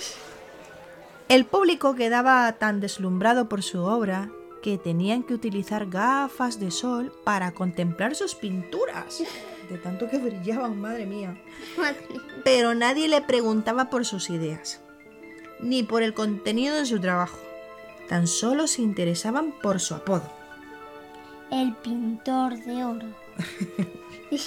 El 1.30 1.44
público 1.44 1.94
quedaba 1.94 2.50
tan 2.58 2.80
deslumbrado 2.80 3.48
por 3.48 3.62
su 3.62 3.84
obra 3.84 4.32
que 4.64 4.78
tenían 4.78 5.22
que 5.22 5.32
utilizar 5.32 5.88
gafas 5.88 6.58
de 6.58 6.72
sol 6.72 7.12
para 7.22 7.52
contemplar 7.52 8.16
sus 8.16 8.34
pinturas. 8.34 9.22
De 9.70 9.78
tanto 9.78 10.10
que 10.10 10.18
brillaban, 10.18 10.80
madre 10.80 11.06
mía. 11.06 11.40
Pero 12.42 12.74
nadie 12.74 13.06
le 13.06 13.20
preguntaba 13.20 13.90
por 13.90 14.04
sus 14.04 14.28
ideas, 14.28 14.80
ni 15.60 15.84
por 15.84 16.02
el 16.02 16.14
contenido 16.14 16.74
de 16.74 16.84
su 16.84 16.98
trabajo. 17.00 17.38
Tan 18.08 18.26
solo 18.26 18.66
se 18.66 18.82
interesaban 18.82 19.52
por 19.62 19.78
su 19.78 19.94
apodo. 19.94 20.28
El 21.52 21.76
pintor 21.76 22.58
de 22.58 22.84
oro. 22.84 23.06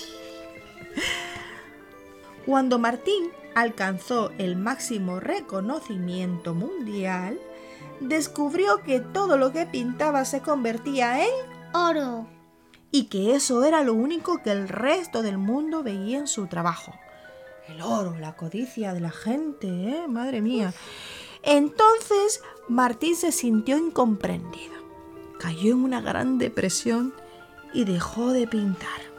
Cuando 2.45 2.77
Martín 2.77 3.31
alcanzó 3.55 4.31
el 4.37 4.55
máximo 4.55 5.19
reconocimiento 5.19 6.53
mundial, 6.53 7.39
descubrió 7.99 8.81
que 8.83 8.99
todo 8.99 9.37
lo 9.37 9.51
que 9.51 9.65
pintaba 9.65 10.25
se 10.25 10.41
convertía 10.41 11.23
en 11.23 11.31
Oro. 11.73 12.27
y 12.91 13.05
que 13.05 13.33
eso 13.33 13.63
era 13.63 13.83
lo 13.83 13.95
único 13.95 14.43
que 14.43 14.51
el 14.51 14.67
resto 14.67 15.23
del 15.23 15.39
mundo 15.39 15.81
veía 15.81 16.19
en 16.19 16.27
su 16.27 16.45
trabajo. 16.45 16.93
El 17.67 17.81
oro, 17.81 18.15
la 18.19 18.35
codicia 18.35 18.93
de 18.93 18.99
la 18.99 19.09
gente, 19.09 19.67
¿eh? 19.67 20.07
Madre 20.07 20.41
mía. 20.41 20.73
Entonces 21.41 22.41
Martín 22.67 23.15
se 23.15 23.31
sintió 23.31 23.77
incomprendido. 23.77 24.73
Cayó 25.39 25.71
en 25.71 25.83
una 25.83 26.01
gran 26.01 26.37
depresión 26.37 27.13
y 27.73 27.85
dejó 27.85 28.31
de 28.31 28.47
pintar. 28.47 29.12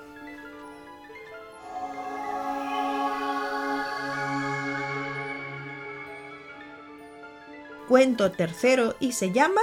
Cuento 7.88 8.32
tercero 8.32 8.96
y 9.00 9.12
se 9.12 9.32
llama 9.32 9.60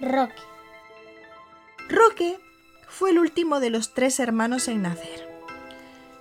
Roque. 0.00 0.42
Roque 1.88 2.38
fue 2.88 3.10
el 3.10 3.18
último 3.18 3.60
de 3.60 3.70
los 3.70 3.92
tres 3.92 4.20
hermanos 4.20 4.68
en 4.68 4.82
nacer. 4.82 5.28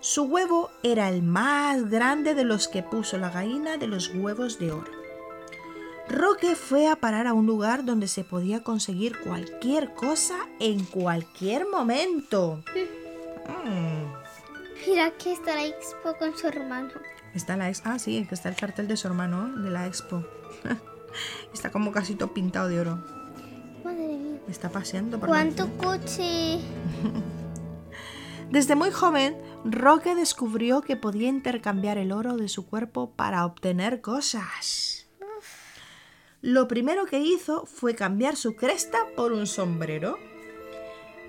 Su 0.01 0.23
huevo 0.23 0.71
era 0.83 1.07
el 1.09 1.21
más 1.21 1.89
grande 1.89 2.33
de 2.33 2.43
los 2.43 2.67
que 2.67 2.83
puso 2.83 3.17
la 3.17 3.29
gallina 3.29 3.77
de 3.77 3.87
los 3.87 4.09
huevos 4.13 4.59
de 4.59 4.71
oro. 4.71 4.91
Roque 6.09 6.55
fue 6.55 6.87
a 6.87 6.95
parar 6.97 7.27
a 7.27 7.33
un 7.33 7.45
lugar 7.45 7.85
donde 7.85 8.07
se 8.07 8.23
podía 8.23 8.63
conseguir 8.63 9.19
cualquier 9.19 9.93
cosa 9.93 10.35
en 10.59 10.83
cualquier 10.83 11.67
momento. 11.67 12.63
Mm. 13.65 14.87
Mira, 14.87 15.05
aquí 15.05 15.29
está 15.29 15.55
la 15.55 15.65
expo 15.65 16.17
con 16.17 16.35
su 16.35 16.47
hermano. 16.47 16.89
Está 17.33 17.55
la 17.55 17.69
ex 17.69 17.81
ah, 17.85 17.99
sí, 17.99 18.25
que 18.27 18.35
está 18.35 18.49
el 18.49 18.55
cartel 18.55 18.87
de 18.87 18.97
su 18.97 19.07
hermano 19.07 19.55
de 19.61 19.69
la 19.69 19.87
expo. 19.87 20.25
está 21.53 21.71
como 21.71 21.91
casi 21.91 22.15
todo 22.15 22.33
pintado 22.33 22.67
de 22.69 22.79
oro. 22.79 23.03
Madre 23.83 24.07
mía. 24.07 24.39
Está 24.47 24.69
paseando 24.69 25.19
por 25.19 25.29
¿Cuánto 25.29 25.69
coche? 25.77 26.59
Desde 28.51 28.75
muy 28.75 28.91
joven, 28.91 29.37
Roque 29.63 30.13
descubrió 30.13 30.81
que 30.81 30.97
podía 30.97 31.29
intercambiar 31.29 31.97
el 31.97 32.11
oro 32.11 32.35
de 32.35 32.49
su 32.49 32.65
cuerpo 32.65 33.11
para 33.11 33.45
obtener 33.45 34.01
cosas. 34.01 35.07
Lo 36.41 36.67
primero 36.67 37.05
que 37.05 37.19
hizo 37.19 37.65
fue 37.65 37.95
cambiar 37.95 38.35
su 38.35 38.55
cresta 38.55 38.97
por 39.15 39.31
un 39.31 39.45
sombrero. 39.45 40.17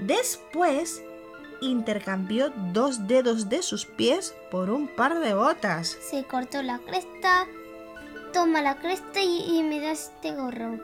Después, 0.00 1.04
intercambió 1.60 2.50
dos 2.72 3.06
dedos 3.06 3.48
de 3.48 3.62
sus 3.62 3.86
pies 3.86 4.34
por 4.50 4.70
un 4.70 4.88
par 4.88 5.20
de 5.20 5.34
botas. 5.34 5.98
Se 6.10 6.24
cortó 6.24 6.62
la 6.62 6.78
cresta. 6.78 7.46
Toma 8.32 8.62
la 8.62 8.78
cresta 8.78 9.20
y, 9.20 9.58
y 9.58 9.62
me 9.62 9.80
da 9.80 9.92
este 9.92 10.34
gorro. 10.34 10.78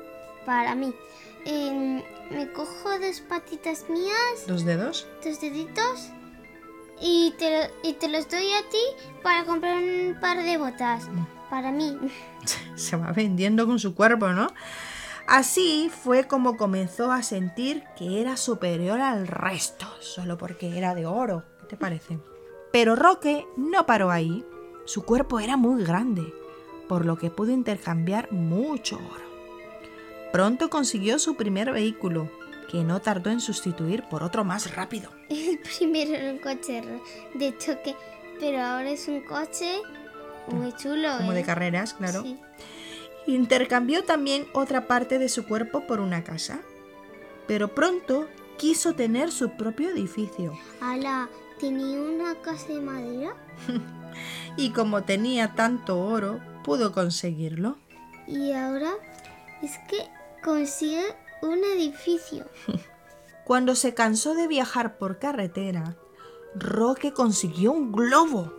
Para 0.46 0.74
mí. 0.74 0.94
Em, 1.44 2.02
me 2.30 2.52
cojo 2.52 2.98
dos 3.00 3.20
patitas 3.22 3.86
mías, 3.88 4.46
¿Dos 4.46 4.64
dedos? 4.64 5.06
dos 5.24 5.40
deditos. 5.40 6.10
Y 7.00 7.32
te, 7.38 7.50
lo- 7.50 7.88
y 7.88 7.92
te 7.94 8.08
los 8.08 8.28
doy 8.28 8.52
a 8.52 8.68
ti 8.68 8.78
para 9.22 9.44
comprar 9.44 9.76
un 9.76 10.16
par 10.20 10.42
de 10.42 10.58
botas. 10.58 11.08
Para 11.48 11.70
mí. 11.70 11.96
se 12.74 12.96
va 12.96 13.12
vendiendo 13.12 13.66
con 13.66 13.78
su 13.78 13.94
cuerpo, 13.94 14.28
¿no? 14.28 14.48
Así 15.26 15.90
fue 15.90 16.26
como 16.26 16.56
comenzó 16.56 17.12
a 17.12 17.22
sentir 17.22 17.84
que 17.96 18.20
era 18.20 18.36
superior 18.36 19.00
al 19.00 19.26
resto, 19.28 19.86
solo 20.00 20.38
porque 20.38 20.76
era 20.76 20.94
de 20.94 21.06
oro. 21.06 21.44
¿Qué 21.60 21.66
te 21.66 21.76
parece? 21.76 22.18
Pero 22.72 22.96
Roque 22.96 23.46
no 23.56 23.84
paró 23.86 24.10
ahí. 24.10 24.44
Su 24.86 25.04
cuerpo 25.04 25.38
era 25.38 25.56
muy 25.58 25.84
grande, 25.84 26.22
por 26.88 27.04
lo 27.04 27.16
que 27.16 27.30
pudo 27.30 27.52
intercambiar 27.52 28.32
mucho 28.32 28.96
oro. 28.96 29.28
Pronto 30.32 30.68
consiguió 30.68 31.18
su 31.18 31.36
primer 31.36 31.72
vehículo, 31.72 32.30
que 32.70 32.84
no 32.84 33.00
tardó 33.00 33.30
en 33.30 33.40
sustituir 33.40 34.02
por 34.10 34.22
otro 34.22 34.44
más 34.44 34.74
rápido. 34.74 35.10
El 35.28 35.58
primero 35.58 36.14
era 36.14 36.32
un 36.32 36.38
coche 36.38 36.82
de 37.34 37.56
choque, 37.56 37.94
pero 38.40 38.60
ahora 38.60 38.90
es 38.90 39.08
un 39.08 39.22
coche 39.22 39.80
muy 40.48 40.72
chulo. 40.72 41.16
Como 41.18 41.32
de 41.32 41.40
¿eh? 41.40 41.44
carreras, 41.44 41.94
claro. 41.94 42.22
Sí. 42.22 42.38
Intercambió 43.26 44.04
también 44.04 44.46
otra 44.52 44.86
parte 44.86 45.18
de 45.18 45.28
su 45.28 45.46
cuerpo 45.46 45.86
por 45.86 46.00
una 46.00 46.24
casa. 46.24 46.60
Pero 47.46 47.74
pronto 47.74 48.26
quiso 48.58 48.94
tener 48.94 49.30
su 49.30 49.50
propio 49.50 49.90
edificio. 49.90 50.52
Ala, 50.80 51.28
tenía 51.58 52.00
una 52.00 52.34
casa 52.36 52.68
de 52.68 52.80
madera 52.80 53.34
Y 54.56 54.70
como 54.70 55.02
tenía 55.02 55.54
tanto 55.54 56.00
oro, 56.00 56.40
pudo 56.64 56.92
conseguirlo. 56.92 57.76
y 58.26 58.52
ahora 58.52 58.92
es 59.62 59.78
que 59.88 60.08
consigue 60.42 61.02
un 61.42 61.58
edificio. 61.64 62.46
Cuando 63.44 63.74
se 63.74 63.94
cansó 63.94 64.34
de 64.34 64.46
viajar 64.46 64.98
por 64.98 65.18
carretera, 65.18 65.96
Roque 66.54 67.12
consiguió 67.12 67.72
un 67.72 67.92
globo 67.92 68.52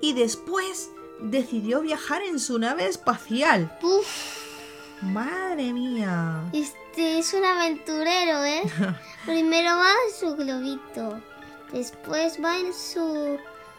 y 0.00 0.14
después 0.14 0.90
decidió 1.20 1.82
viajar 1.82 2.22
en 2.22 2.38
su 2.40 2.58
nave 2.58 2.86
espacial. 2.86 3.76
Uf, 3.82 5.02
¡Madre 5.02 5.72
mía! 5.72 6.42
este 6.52 7.18
es 7.18 7.34
un 7.34 7.44
aventurero, 7.44 8.44
¿eh? 8.44 8.62
Primero 9.26 9.76
va 9.76 9.90
en 9.90 10.18
su 10.18 10.36
globito, 10.36 11.20
después 11.72 12.38
va 12.42 12.58
en 12.58 12.72
su 12.72 13.38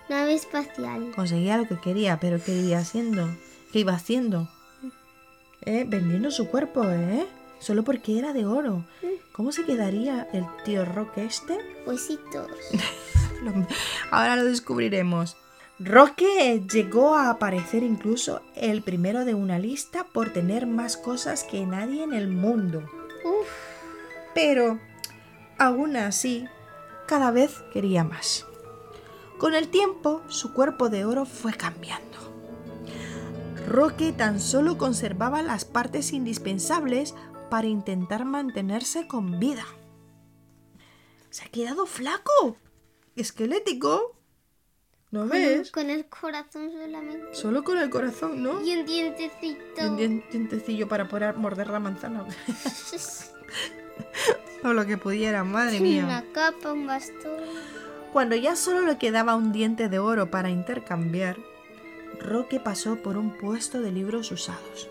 nave 0.09 0.35
espacial. 0.35 1.11
Conseguía 1.15 1.57
lo 1.57 1.67
que 1.67 1.79
quería, 1.79 2.19
pero 2.19 2.39
¿qué 2.43 2.51
iba 2.53 2.77
haciendo? 2.79 3.27
¿Qué 3.71 3.79
iba 3.79 3.93
haciendo? 3.93 4.49
¿Eh? 5.65 5.85
Vendiendo 5.87 6.31
su 6.31 6.47
cuerpo, 6.47 6.83
¿eh? 6.89 7.25
Solo 7.59 7.83
porque 7.83 8.17
era 8.17 8.33
de 8.33 8.45
oro. 8.45 8.85
¿Cómo 9.31 9.51
se 9.51 9.63
quedaría 9.63 10.27
el 10.33 10.45
tío 10.65 10.83
Roque 10.83 11.23
este? 11.25 11.57
Huesitos. 11.85 12.49
Ahora 14.11 14.35
lo 14.35 14.45
descubriremos. 14.45 15.37
Roque 15.79 16.63
llegó 16.71 17.15
a 17.15 17.29
aparecer 17.29 17.83
incluso 17.83 18.41
el 18.55 18.81
primero 18.81 19.25
de 19.25 19.33
una 19.33 19.57
lista 19.57 20.05
por 20.11 20.31
tener 20.31 20.67
más 20.67 20.97
cosas 20.97 21.43
que 21.43 21.65
nadie 21.65 22.03
en 22.03 22.13
el 22.13 22.27
mundo. 22.27 22.83
Uf, 23.23 23.47
Pero, 24.35 24.79
aún 25.57 25.95
así, 25.95 26.45
cada 27.07 27.31
vez 27.31 27.63
quería 27.73 28.03
más. 28.03 28.45
Con 29.39 29.55
el 29.55 29.69
tiempo, 29.69 30.21
su 30.27 30.53
cuerpo 30.53 30.89
de 30.89 31.05
oro 31.05 31.25
fue 31.25 31.53
cambiando. 31.53 32.10
Roque 33.67 34.11
tan 34.11 34.39
solo 34.39 34.77
conservaba 34.77 35.41
las 35.41 35.65
partes 35.65 36.11
indispensables 36.13 37.13
para 37.49 37.67
intentar 37.67 38.25
mantenerse 38.25 39.07
con 39.07 39.39
vida. 39.39 39.65
Se 41.29 41.45
ha 41.45 41.47
quedado 41.49 41.85
flaco, 41.85 42.57
esquelético. 43.15 44.17
¿No 45.11 45.27
ves? 45.27 45.71
con 45.71 45.89
el 45.89 46.05
corazón 46.07 46.71
solamente. 46.71 47.33
Solo 47.35 47.63
con 47.65 47.77
el 47.77 47.89
corazón, 47.89 48.41
¿no? 48.41 48.61
Y 48.61 48.77
un 48.77 48.85
dientecito. 48.85 49.81
Y 49.81 49.85
un 49.85 49.97
dien- 49.97 50.23
dientecillo 50.31 50.87
para 50.87 51.07
poder 51.09 51.35
morder 51.35 51.67
la 51.69 51.79
manzana. 51.79 52.25
o 54.63 54.71
lo 54.73 54.85
que 54.85 54.97
pudiera, 54.97 55.43
madre 55.43 55.81
mía. 55.81 56.05
Una 56.05 56.23
capa, 56.31 56.71
un 56.71 56.87
bastón. 56.87 57.41
Cuando 58.13 58.35
ya 58.37 58.55
solo 58.55 58.81
le 58.85 58.97
quedaba 58.97 59.35
un 59.35 59.51
diente 59.51 59.89
de 59.89 59.99
oro 59.99 60.31
para 60.31 60.49
intercambiar, 60.49 61.37
Roque 62.19 62.59
pasó 62.59 62.97
por 62.97 63.17
un 63.17 63.37
puesto 63.37 63.81
de 63.81 63.91
libros 63.91 64.31
usados. 64.31 64.89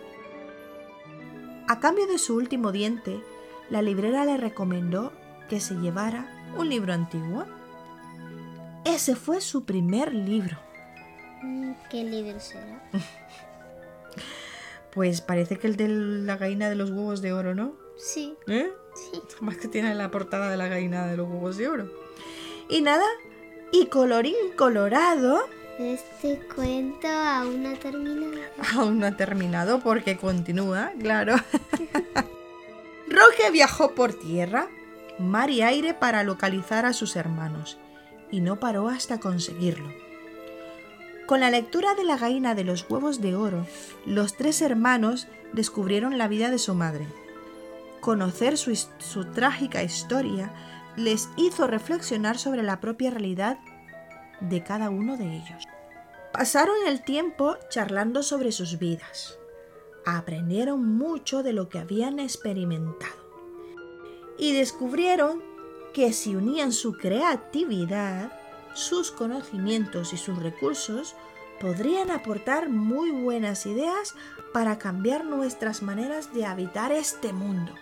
A 1.68 1.78
cambio 1.78 2.06
de 2.06 2.18
su 2.18 2.34
último 2.34 2.72
diente, 2.72 3.20
la 3.68 3.82
librera 3.82 4.24
le 4.24 4.36
recomendó 4.36 5.12
que 5.48 5.60
se 5.60 5.74
llevara 5.74 6.52
un 6.56 6.68
libro 6.68 6.92
antiguo. 6.92 7.44
Ese 8.84 9.14
fue 9.14 9.40
su 9.40 9.64
primer 9.64 10.12
libro. 10.12 10.56
Mm, 11.42 11.72
¿Qué 11.90 12.04
libro 12.04 12.40
será? 12.40 12.82
Pues 14.92 15.20
parece 15.20 15.56
que 15.56 15.68
el 15.68 15.76
de 15.76 15.86
la 15.86 16.36
gallina 16.36 16.68
de 16.68 16.74
los 16.74 16.90
huevos 16.90 17.22
de 17.22 17.32
oro, 17.32 17.54
¿no? 17.54 17.74
Sí, 17.96 18.36
¿Eh? 18.48 18.72
sí. 18.94 19.22
Más 19.40 19.56
que 19.56 19.68
tiene 19.68 19.94
la 19.94 20.10
portada 20.10 20.50
de 20.50 20.56
la 20.56 20.66
gallina 20.66 21.06
de 21.06 21.16
los 21.16 21.28
huevos 21.28 21.56
de 21.56 21.68
oro. 21.68 21.88
Y 22.68 22.82
nada, 22.82 23.04
y 23.72 23.86
colorín 23.86 24.34
colorado, 24.56 25.44
Este 25.80 26.38
cuento 26.54 27.08
aún 27.08 27.62
no 27.62 27.70
ha 27.70 27.74
terminado. 27.74 28.52
aún 28.76 28.98
no 28.98 29.06
ha 29.06 29.12
terminado 29.12 29.80
porque 29.80 30.18
continúa, 30.18 30.92
claro. 31.00 31.36
Roque 33.08 33.50
viajó 33.50 33.94
por 33.94 34.12
tierra, 34.12 34.68
mar 35.18 35.48
y 35.48 35.62
aire 35.62 35.94
para 35.94 36.22
localizar 36.22 36.84
a 36.84 36.92
sus 36.92 37.16
hermanos 37.16 37.78
y 38.30 38.42
no 38.42 38.60
paró 38.60 38.90
hasta 38.90 39.20
conseguirlo. 39.20 39.90
Con 41.24 41.40
la 41.40 41.50
lectura 41.50 41.94
de 41.94 42.04
la 42.04 42.18
gallina 42.18 42.54
de 42.54 42.64
los 42.64 42.84
huevos 42.90 43.22
de 43.22 43.34
oro, 43.34 43.66
los 44.04 44.36
tres 44.36 44.60
hermanos 44.60 45.28
descubrieron 45.54 46.18
la 46.18 46.28
vida 46.28 46.50
de 46.50 46.58
su 46.58 46.74
madre. 46.74 47.06
Conocer 48.00 48.58
su, 48.58 48.76
su 48.98 49.32
trágica 49.32 49.82
historia 49.82 50.52
les 50.96 51.30
hizo 51.38 51.66
reflexionar 51.66 52.36
sobre 52.36 52.62
la 52.62 52.80
propia 52.80 53.10
realidad 53.10 53.56
de 54.40 54.62
cada 54.62 54.90
uno 54.90 55.16
de 55.16 55.36
ellos. 55.36 55.66
Pasaron 56.32 56.76
el 56.86 57.02
tiempo 57.02 57.56
charlando 57.68 58.22
sobre 58.22 58.52
sus 58.52 58.78
vidas. 58.78 59.38
Aprendieron 60.06 60.96
mucho 60.96 61.42
de 61.42 61.52
lo 61.52 61.68
que 61.68 61.78
habían 61.78 62.18
experimentado. 62.18 63.20
Y 64.38 64.54
descubrieron 64.54 65.42
que 65.92 66.12
si 66.12 66.36
unían 66.36 66.72
su 66.72 66.92
creatividad, 66.92 68.32
sus 68.74 69.10
conocimientos 69.10 70.12
y 70.12 70.16
sus 70.16 70.40
recursos, 70.40 71.16
podrían 71.60 72.10
aportar 72.10 72.70
muy 72.70 73.10
buenas 73.10 73.66
ideas 73.66 74.14
para 74.54 74.78
cambiar 74.78 75.24
nuestras 75.24 75.82
maneras 75.82 76.32
de 76.32 76.46
habitar 76.46 76.92
este 76.92 77.32
mundo. 77.32 77.74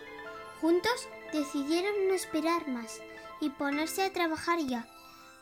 Juntos 0.59 1.07
decidieron 1.31 2.07
no 2.07 2.13
esperar 2.13 2.67
más 2.67 2.99
y 3.39 3.51
ponerse 3.51 4.03
a 4.03 4.11
trabajar 4.11 4.59
ya 4.59 4.85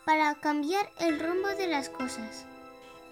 para 0.08 0.36
cambiar 0.36 0.90
el 1.02 1.20
rumbo 1.20 1.50
de 1.58 1.68
las 1.68 1.90
cosas. 1.90 2.46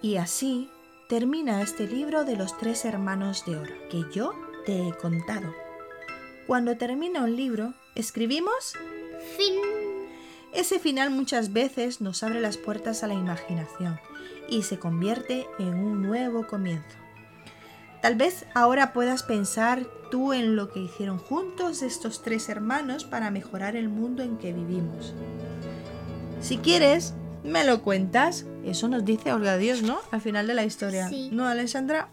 Y 0.01 0.15
así 0.15 0.69
termina 1.09 1.61
este 1.61 1.87
libro 1.87 2.23
de 2.23 2.37
los 2.37 2.57
tres 2.57 2.85
hermanos 2.85 3.43
de 3.45 3.57
oro 3.57 3.73
que 3.91 4.05
yo 4.13 4.33
te 4.65 4.87
he 4.87 4.93
contado. 4.93 5.53
Cuando 6.47 6.77
termina 6.77 7.25
un 7.25 7.35
libro, 7.35 7.73
escribimos 7.95 8.77
Fin. 9.35 9.59
Ese 10.53 10.79
final 10.79 11.09
muchas 11.09 11.51
veces 11.51 11.99
nos 11.99 12.23
abre 12.23 12.39
las 12.39 12.55
puertas 12.55 13.03
a 13.03 13.07
la 13.07 13.13
imaginación 13.13 13.99
y 14.47 14.63
se 14.63 14.79
convierte 14.79 15.47
en 15.59 15.73
un 15.73 16.01
nuevo 16.01 16.47
comienzo. 16.47 16.97
Tal 18.01 18.15
vez 18.15 18.45
ahora 18.53 18.93
puedas 18.93 19.23
pensar 19.23 19.85
tú 20.11 20.31
en 20.31 20.55
lo 20.55 20.71
que 20.71 20.79
hicieron 20.79 21.17
juntos 21.17 21.81
estos 21.81 22.21
tres 22.21 22.47
hermanos 22.47 23.03
para 23.03 23.31
mejorar 23.31 23.75
el 23.75 23.89
mundo 23.89 24.23
en 24.23 24.37
que 24.37 24.53
vivimos. 24.53 25.13
Si 26.41 26.57
quieres, 26.57 27.13
me 27.43 27.63
lo 27.63 27.81
cuentas. 27.81 28.45
Eso 28.63 28.87
nos 28.87 29.05
dice 29.05 29.33
Olga 29.33 29.57
Dios, 29.57 29.81
¿no? 29.83 29.99
Al 30.11 30.21
final 30.21 30.47
de 30.47 30.53
la 30.53 30.65
historia. 30.65 31.09
Sí. 31.09 31.29
¿No, 31.31 31.47
Alessandra? 31.47 32.09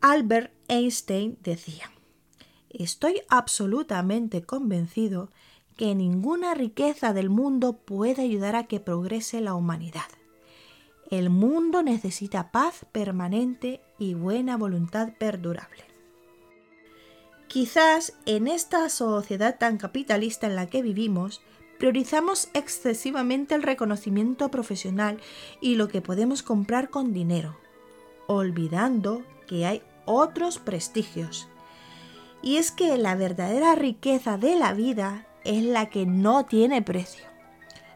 Albert 0.00 0.52
Einstein 0.68 1.38
decía, 1.42 1.90
Estoy 2.72 3.22
absolutamente 3.28 4.42
convencido 4.42 5.30
que 5.76 5.94
ninguna 5.94 6.54
riqueza 6.54 7.12
del 7.12 7.28
mundo 7.28 7.76
puede 7.76 8.22
ayudar 8.22 8.56
a 8.56 8.64
que 8.64 8.80
progrese 8.80 9.40
la 9.40 9.54
humanidad. 9.54 10.08
El 11.10 11.28
mundo 11.28 11.82
necesita 11.82 12.50
paz 12.50 12.86
permanente 12.90 13.82
y 13.98 14.14
buena 14.14 14.56
voluntad 14.56 15.10
perdurable. 15.18 15.84
Quizás 17.48 18.14
en 18.24 18.48
esta 18.48 18.88
sociedad 18.88 19.58
tan 19.58 19.76
capitalista 19.76 20.46
en 20.46 20.56
la 20.56 20.68
que 20.68 20.80
vivimos, 20.80 21.42
priorizamos 21.82 22.48
excesivamente 22.54 23.56
el 23.56 23.64
reconocimiento 23.64 24.50
profesional 24.52 25.18
y 25.60 25.74
lo 25.74 25.88
que 25.88 26.00
podemos 26.00 26.44
comprar 26.44 26.90
con 26.90 27.12
dinero, 27.12 27.56
olvidando 28.28 29.24
que 29.48 29.66
hay 29.66 29.82
otros 30.04 30.60
prestigios. 30.60 31.48
Y 32.40 32.58
es 32.58 32.70
que 32.70 32.96
la 32.98 33.16
verdadera 33.16 33.74
riqueza 33.74 34.38
de 34.38 34.54
la 34.54 34.74
vida 34.74 35.26
es 35.42 35.64
la 35.64 35.90
que 35.90 36.06
no 36.06 36.46
tiene 36.46 36.82
precio, 36.82 37.24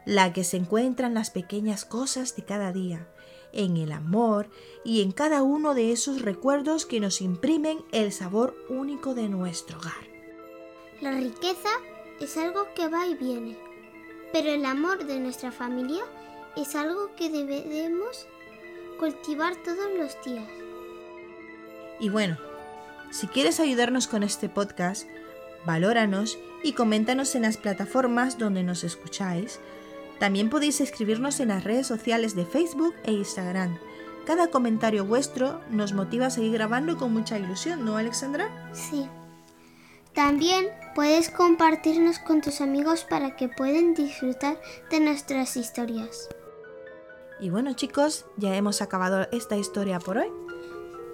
la 0.05 0.33
que 0.33 0.43
se 0.43 0.57
encuentra 0.57 1.07
en 1.07 1.15
las 1.15 1.31
pequeñas 1.31 1.85
cosas 1.85 2.35
de 2.35 2.45
cada 2.45 2.73
día, 2.73 3.07
en 3.53 3.77
el 3.77 3.93
amor 3.93 4.51
y 4.85 5.03
en 5.03 5.13
cada 5.13 5.45
uno 5.45 5.75
de 5.75 5.93
esos 5.93 6.23
recuerdos 6.23 6.87
que 6.87 6.99
nos 6.99 7.21
imprimen 7.21 7.79
el 7.93 8.11
sabor 8.11 8.57
único 8.69 9.15
de 9.15 9.29
nuestro 9.29 9.79
hogar. 9.79 9.95
La 11.01 11.13
riqueza 11.13 11.69
es 12.19 12.37
algo 12.37 12.67
que 12.75 12.89
va 12.89 13.07
y 13.07 13.15
viene, 13.15 13.57
pero 14.37 14.51
el 14.51 14.67
amor 14.67 15.07
de 15.07 15.19
nuestra 15.19 15.51
familia 15.51 16.03
es 16.59 16.77
algo 16.77 17.15
que 17.17 17.31
debemos 17.31 18.27
cultivar 18.99 19.57
todos 19.65 19.87
los 19.97 20.15
días. 20.27 20.47
Y 21.99 22.11
bueno, 22.11 22.37
si 23.11 23.29
quieres 23.29 23.61
ayudarnos 23.61 24.07
con 24.07 24.23
este 24.23 24.51
podcast, 24.51 25.09
valóranos 25.65 26.39
y 26.63 26.75
coméntanos 26.75 27.35
en 27.35 27.43
las 27.43 27.57
plataformas 27.57 28.37
donde 28.37 28.63
nos 28.63 28.85
escucháis. 28.85 29.59
También 30.21 30.51
podéis 30.51 30.83
escribirnos 30.83 31.41
en 31.41 31.49
las 31.49 31.65
redes 31.65 31.87
sociales 31.87 32.37
de 32.37 32.45
Facebook 32.45 32.95
e 33.05 33.13
Instagram. 33.13 33.79
Cada 34.27 34.49
comentario 34.49 35.07
vuestro 35.07 35.63
nos 35.71 35.95
motiva 35.95 36.27
a 36.27 36.31
seguir 36.31 36.53
grabando 36.53 36.99
con 36.99 37.11
mucha 37.11 37.39
ilusión, 37.39 37.87
¿no, 37.87 37.97
Alexandra? 37.97 38.71
Sí. 38.75 39.09
También 40.17 40.67
puedes 40.95 41.29
compartirnos 41.31 42.19
con 42.19 42.41
tus 42.41 42.61
amigos 42.63 43.05
para 43.05 43.37
que 43.37 43.49
puedan 43.49 43.93
disfrutar 43.95 44.59
de 44.91 44.99
nuestras 44.99 45.57
historias. 45.59 46.29
Y 47.39 47.51
bueno 47.51 47.75
chicos, 47.75 48.25
ya 48.39 48.57
hemos 48.57 48.81
acabado 48.81 49.29
esta 49.31 49.57
historia 49.57 49.99
por 50.01 50.17
hoy. 50.17 50.29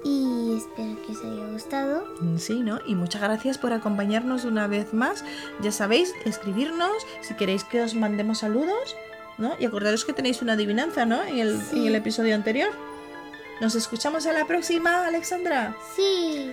Y 0.04 0.56
espero 0.56 0.96
que 1.04 1.12
os 1.12 1.24
haya 1.24 1.46
gustado. 1.52 2.04
Mm, 2.20 2.38
Sí, 2.38 2.60
¿no? 2.60 2.78
Y 2.86 2.94
muchas 2.94 3.22
gracias 3.22 3.58
por 3.58 3.72
acompañarnos 3.72 4.44
una 4.44 4.68
vez 4.68 4.94
más. 4.94 5.24
Ya 5.60 5.72
sabéis, 5.72 6.14
escribirnos 6.24 6.92
si 7.22 7.34
queréis 7.34 7.64
que 7.64 7.82
os 7.82 7.94
mandemos 7.96 8.38
saludos, 8.38 8.96
¿no? 9.36 9.54
Y 9.58 9.64
acordaros 9.66 10.04
que 10.04 10.12
tenéis 10.12 10.42
una 10.42 10.52
adivinanza, 10.52 11.06
¿no? 11.06 11.22
En 11.24 11.38
el, 11.38 11.60
Sí. 11.60 11.80
en 11.80 11.86
el 11.88 11.94
episodio 11.96 12.36
anterior. 12.36 12.70
Nos 13.60 13.74
escuchamos 13.74 14.26
a 14.26 14.32
la 14.32 14.44
próxima, 14.46 15.06
Alexandra. 15.06 15.76
Sí. 15.96 16.52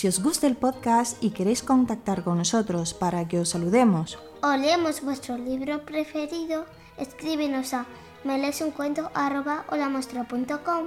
Si 0.00 0.08
os 0.08 0.22
gusta 0.22 0.46
el 0.46 0.56
podcast 0.56 1.22
y 1.22 1.28
queréis 1.28 1.62
contactar 1.62 2.24
con 2.24 2.38
nosotros 2.38 2.94
para 2.94 3.28
que 3.28 3.38
os 3.38 3.50
saludemos 3.50 4.18
O 4.40 4.56
leemos 4.56 5.02
vuestro 5.02 5.36
libro 5.36 5.84
preferido, 5.84 6.64
escríbenos 6.96 7.74
a 7.74 7.84
melesuncuento.com 8.24 10.86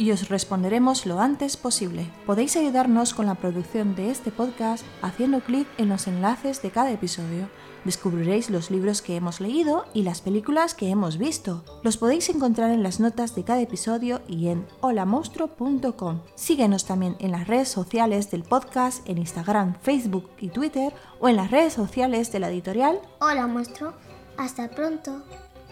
y 0.00 0.12
os 0.12 0.30
responderemos 0.30 1.04
lo 1.04 1.20
antes 1.20 1.58
posible. 1.58 2.10
Podéis 2.24 2.56
ayudarnos 2.56 3.12
con 3.12 3.26
la 3.26 3.34
producción 3.34 3.94
de 3.94 4.10
este 4.10 4.30
podcast 4.30 4.82
haciendo 5.02 5.40
clic 5.40 5.68
en 5.76 5.90
los 5.90 6.06
enlaces 6.06 6.62
de 6.62 6.70
cada 6.70 6.90
episodio. 6.90 7.50
Descubriréis 7.84 8.48
los 8.48 8.70
libros 8.70 9.02
que 9.02 9.16
hemos 9.16 9.42
leído 9.42 9.84
y 9.92 10.02
las 10.02 10.22
películas 10.22 10.72
que 10.72 10.88
hemos 10.88 11.18
visto. 11.18 11.64
Los 11.82 11.98
podéis 11.98 12.30
encontrar 12.30 12.70
en 12.70 12.82
las 12.82 12.98
notas 12.98 13.34
de 13.34 13.44
cada 13.44 13.60
episodio 13.60 14.22
y 14.26 14.48
en 14.48 14.66
holamonstruo.com. 14.80 16.22
Síguenos 16.34 16.86
también 16.86 17.16
en 17.18 17.32
las 17.32 17.46
redes 17.46 17.68
sociales 17.68 18.30
del 18.30 18.44
podcast 18.44 19.06
en 19.06 19.18
Instagram, 19.18 19.74
Facebook 19.82 20.30
y 20.38 20.48
Twitter 20.48 20.94
o 21.20 21.28
en 21.28 21.36
las 21.36 21.50
redes 21.50 21.74
sociales 21.74 22.32
de 22.32 22.40
la 22.40 22.48
editorial. 22.48 22.98
Hola, 23.20 23.46
monstruo. 23.46 23.92
Hasta 24.38 24.70
pronto. 24.70 25.22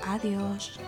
Adiós. 0.07 0.79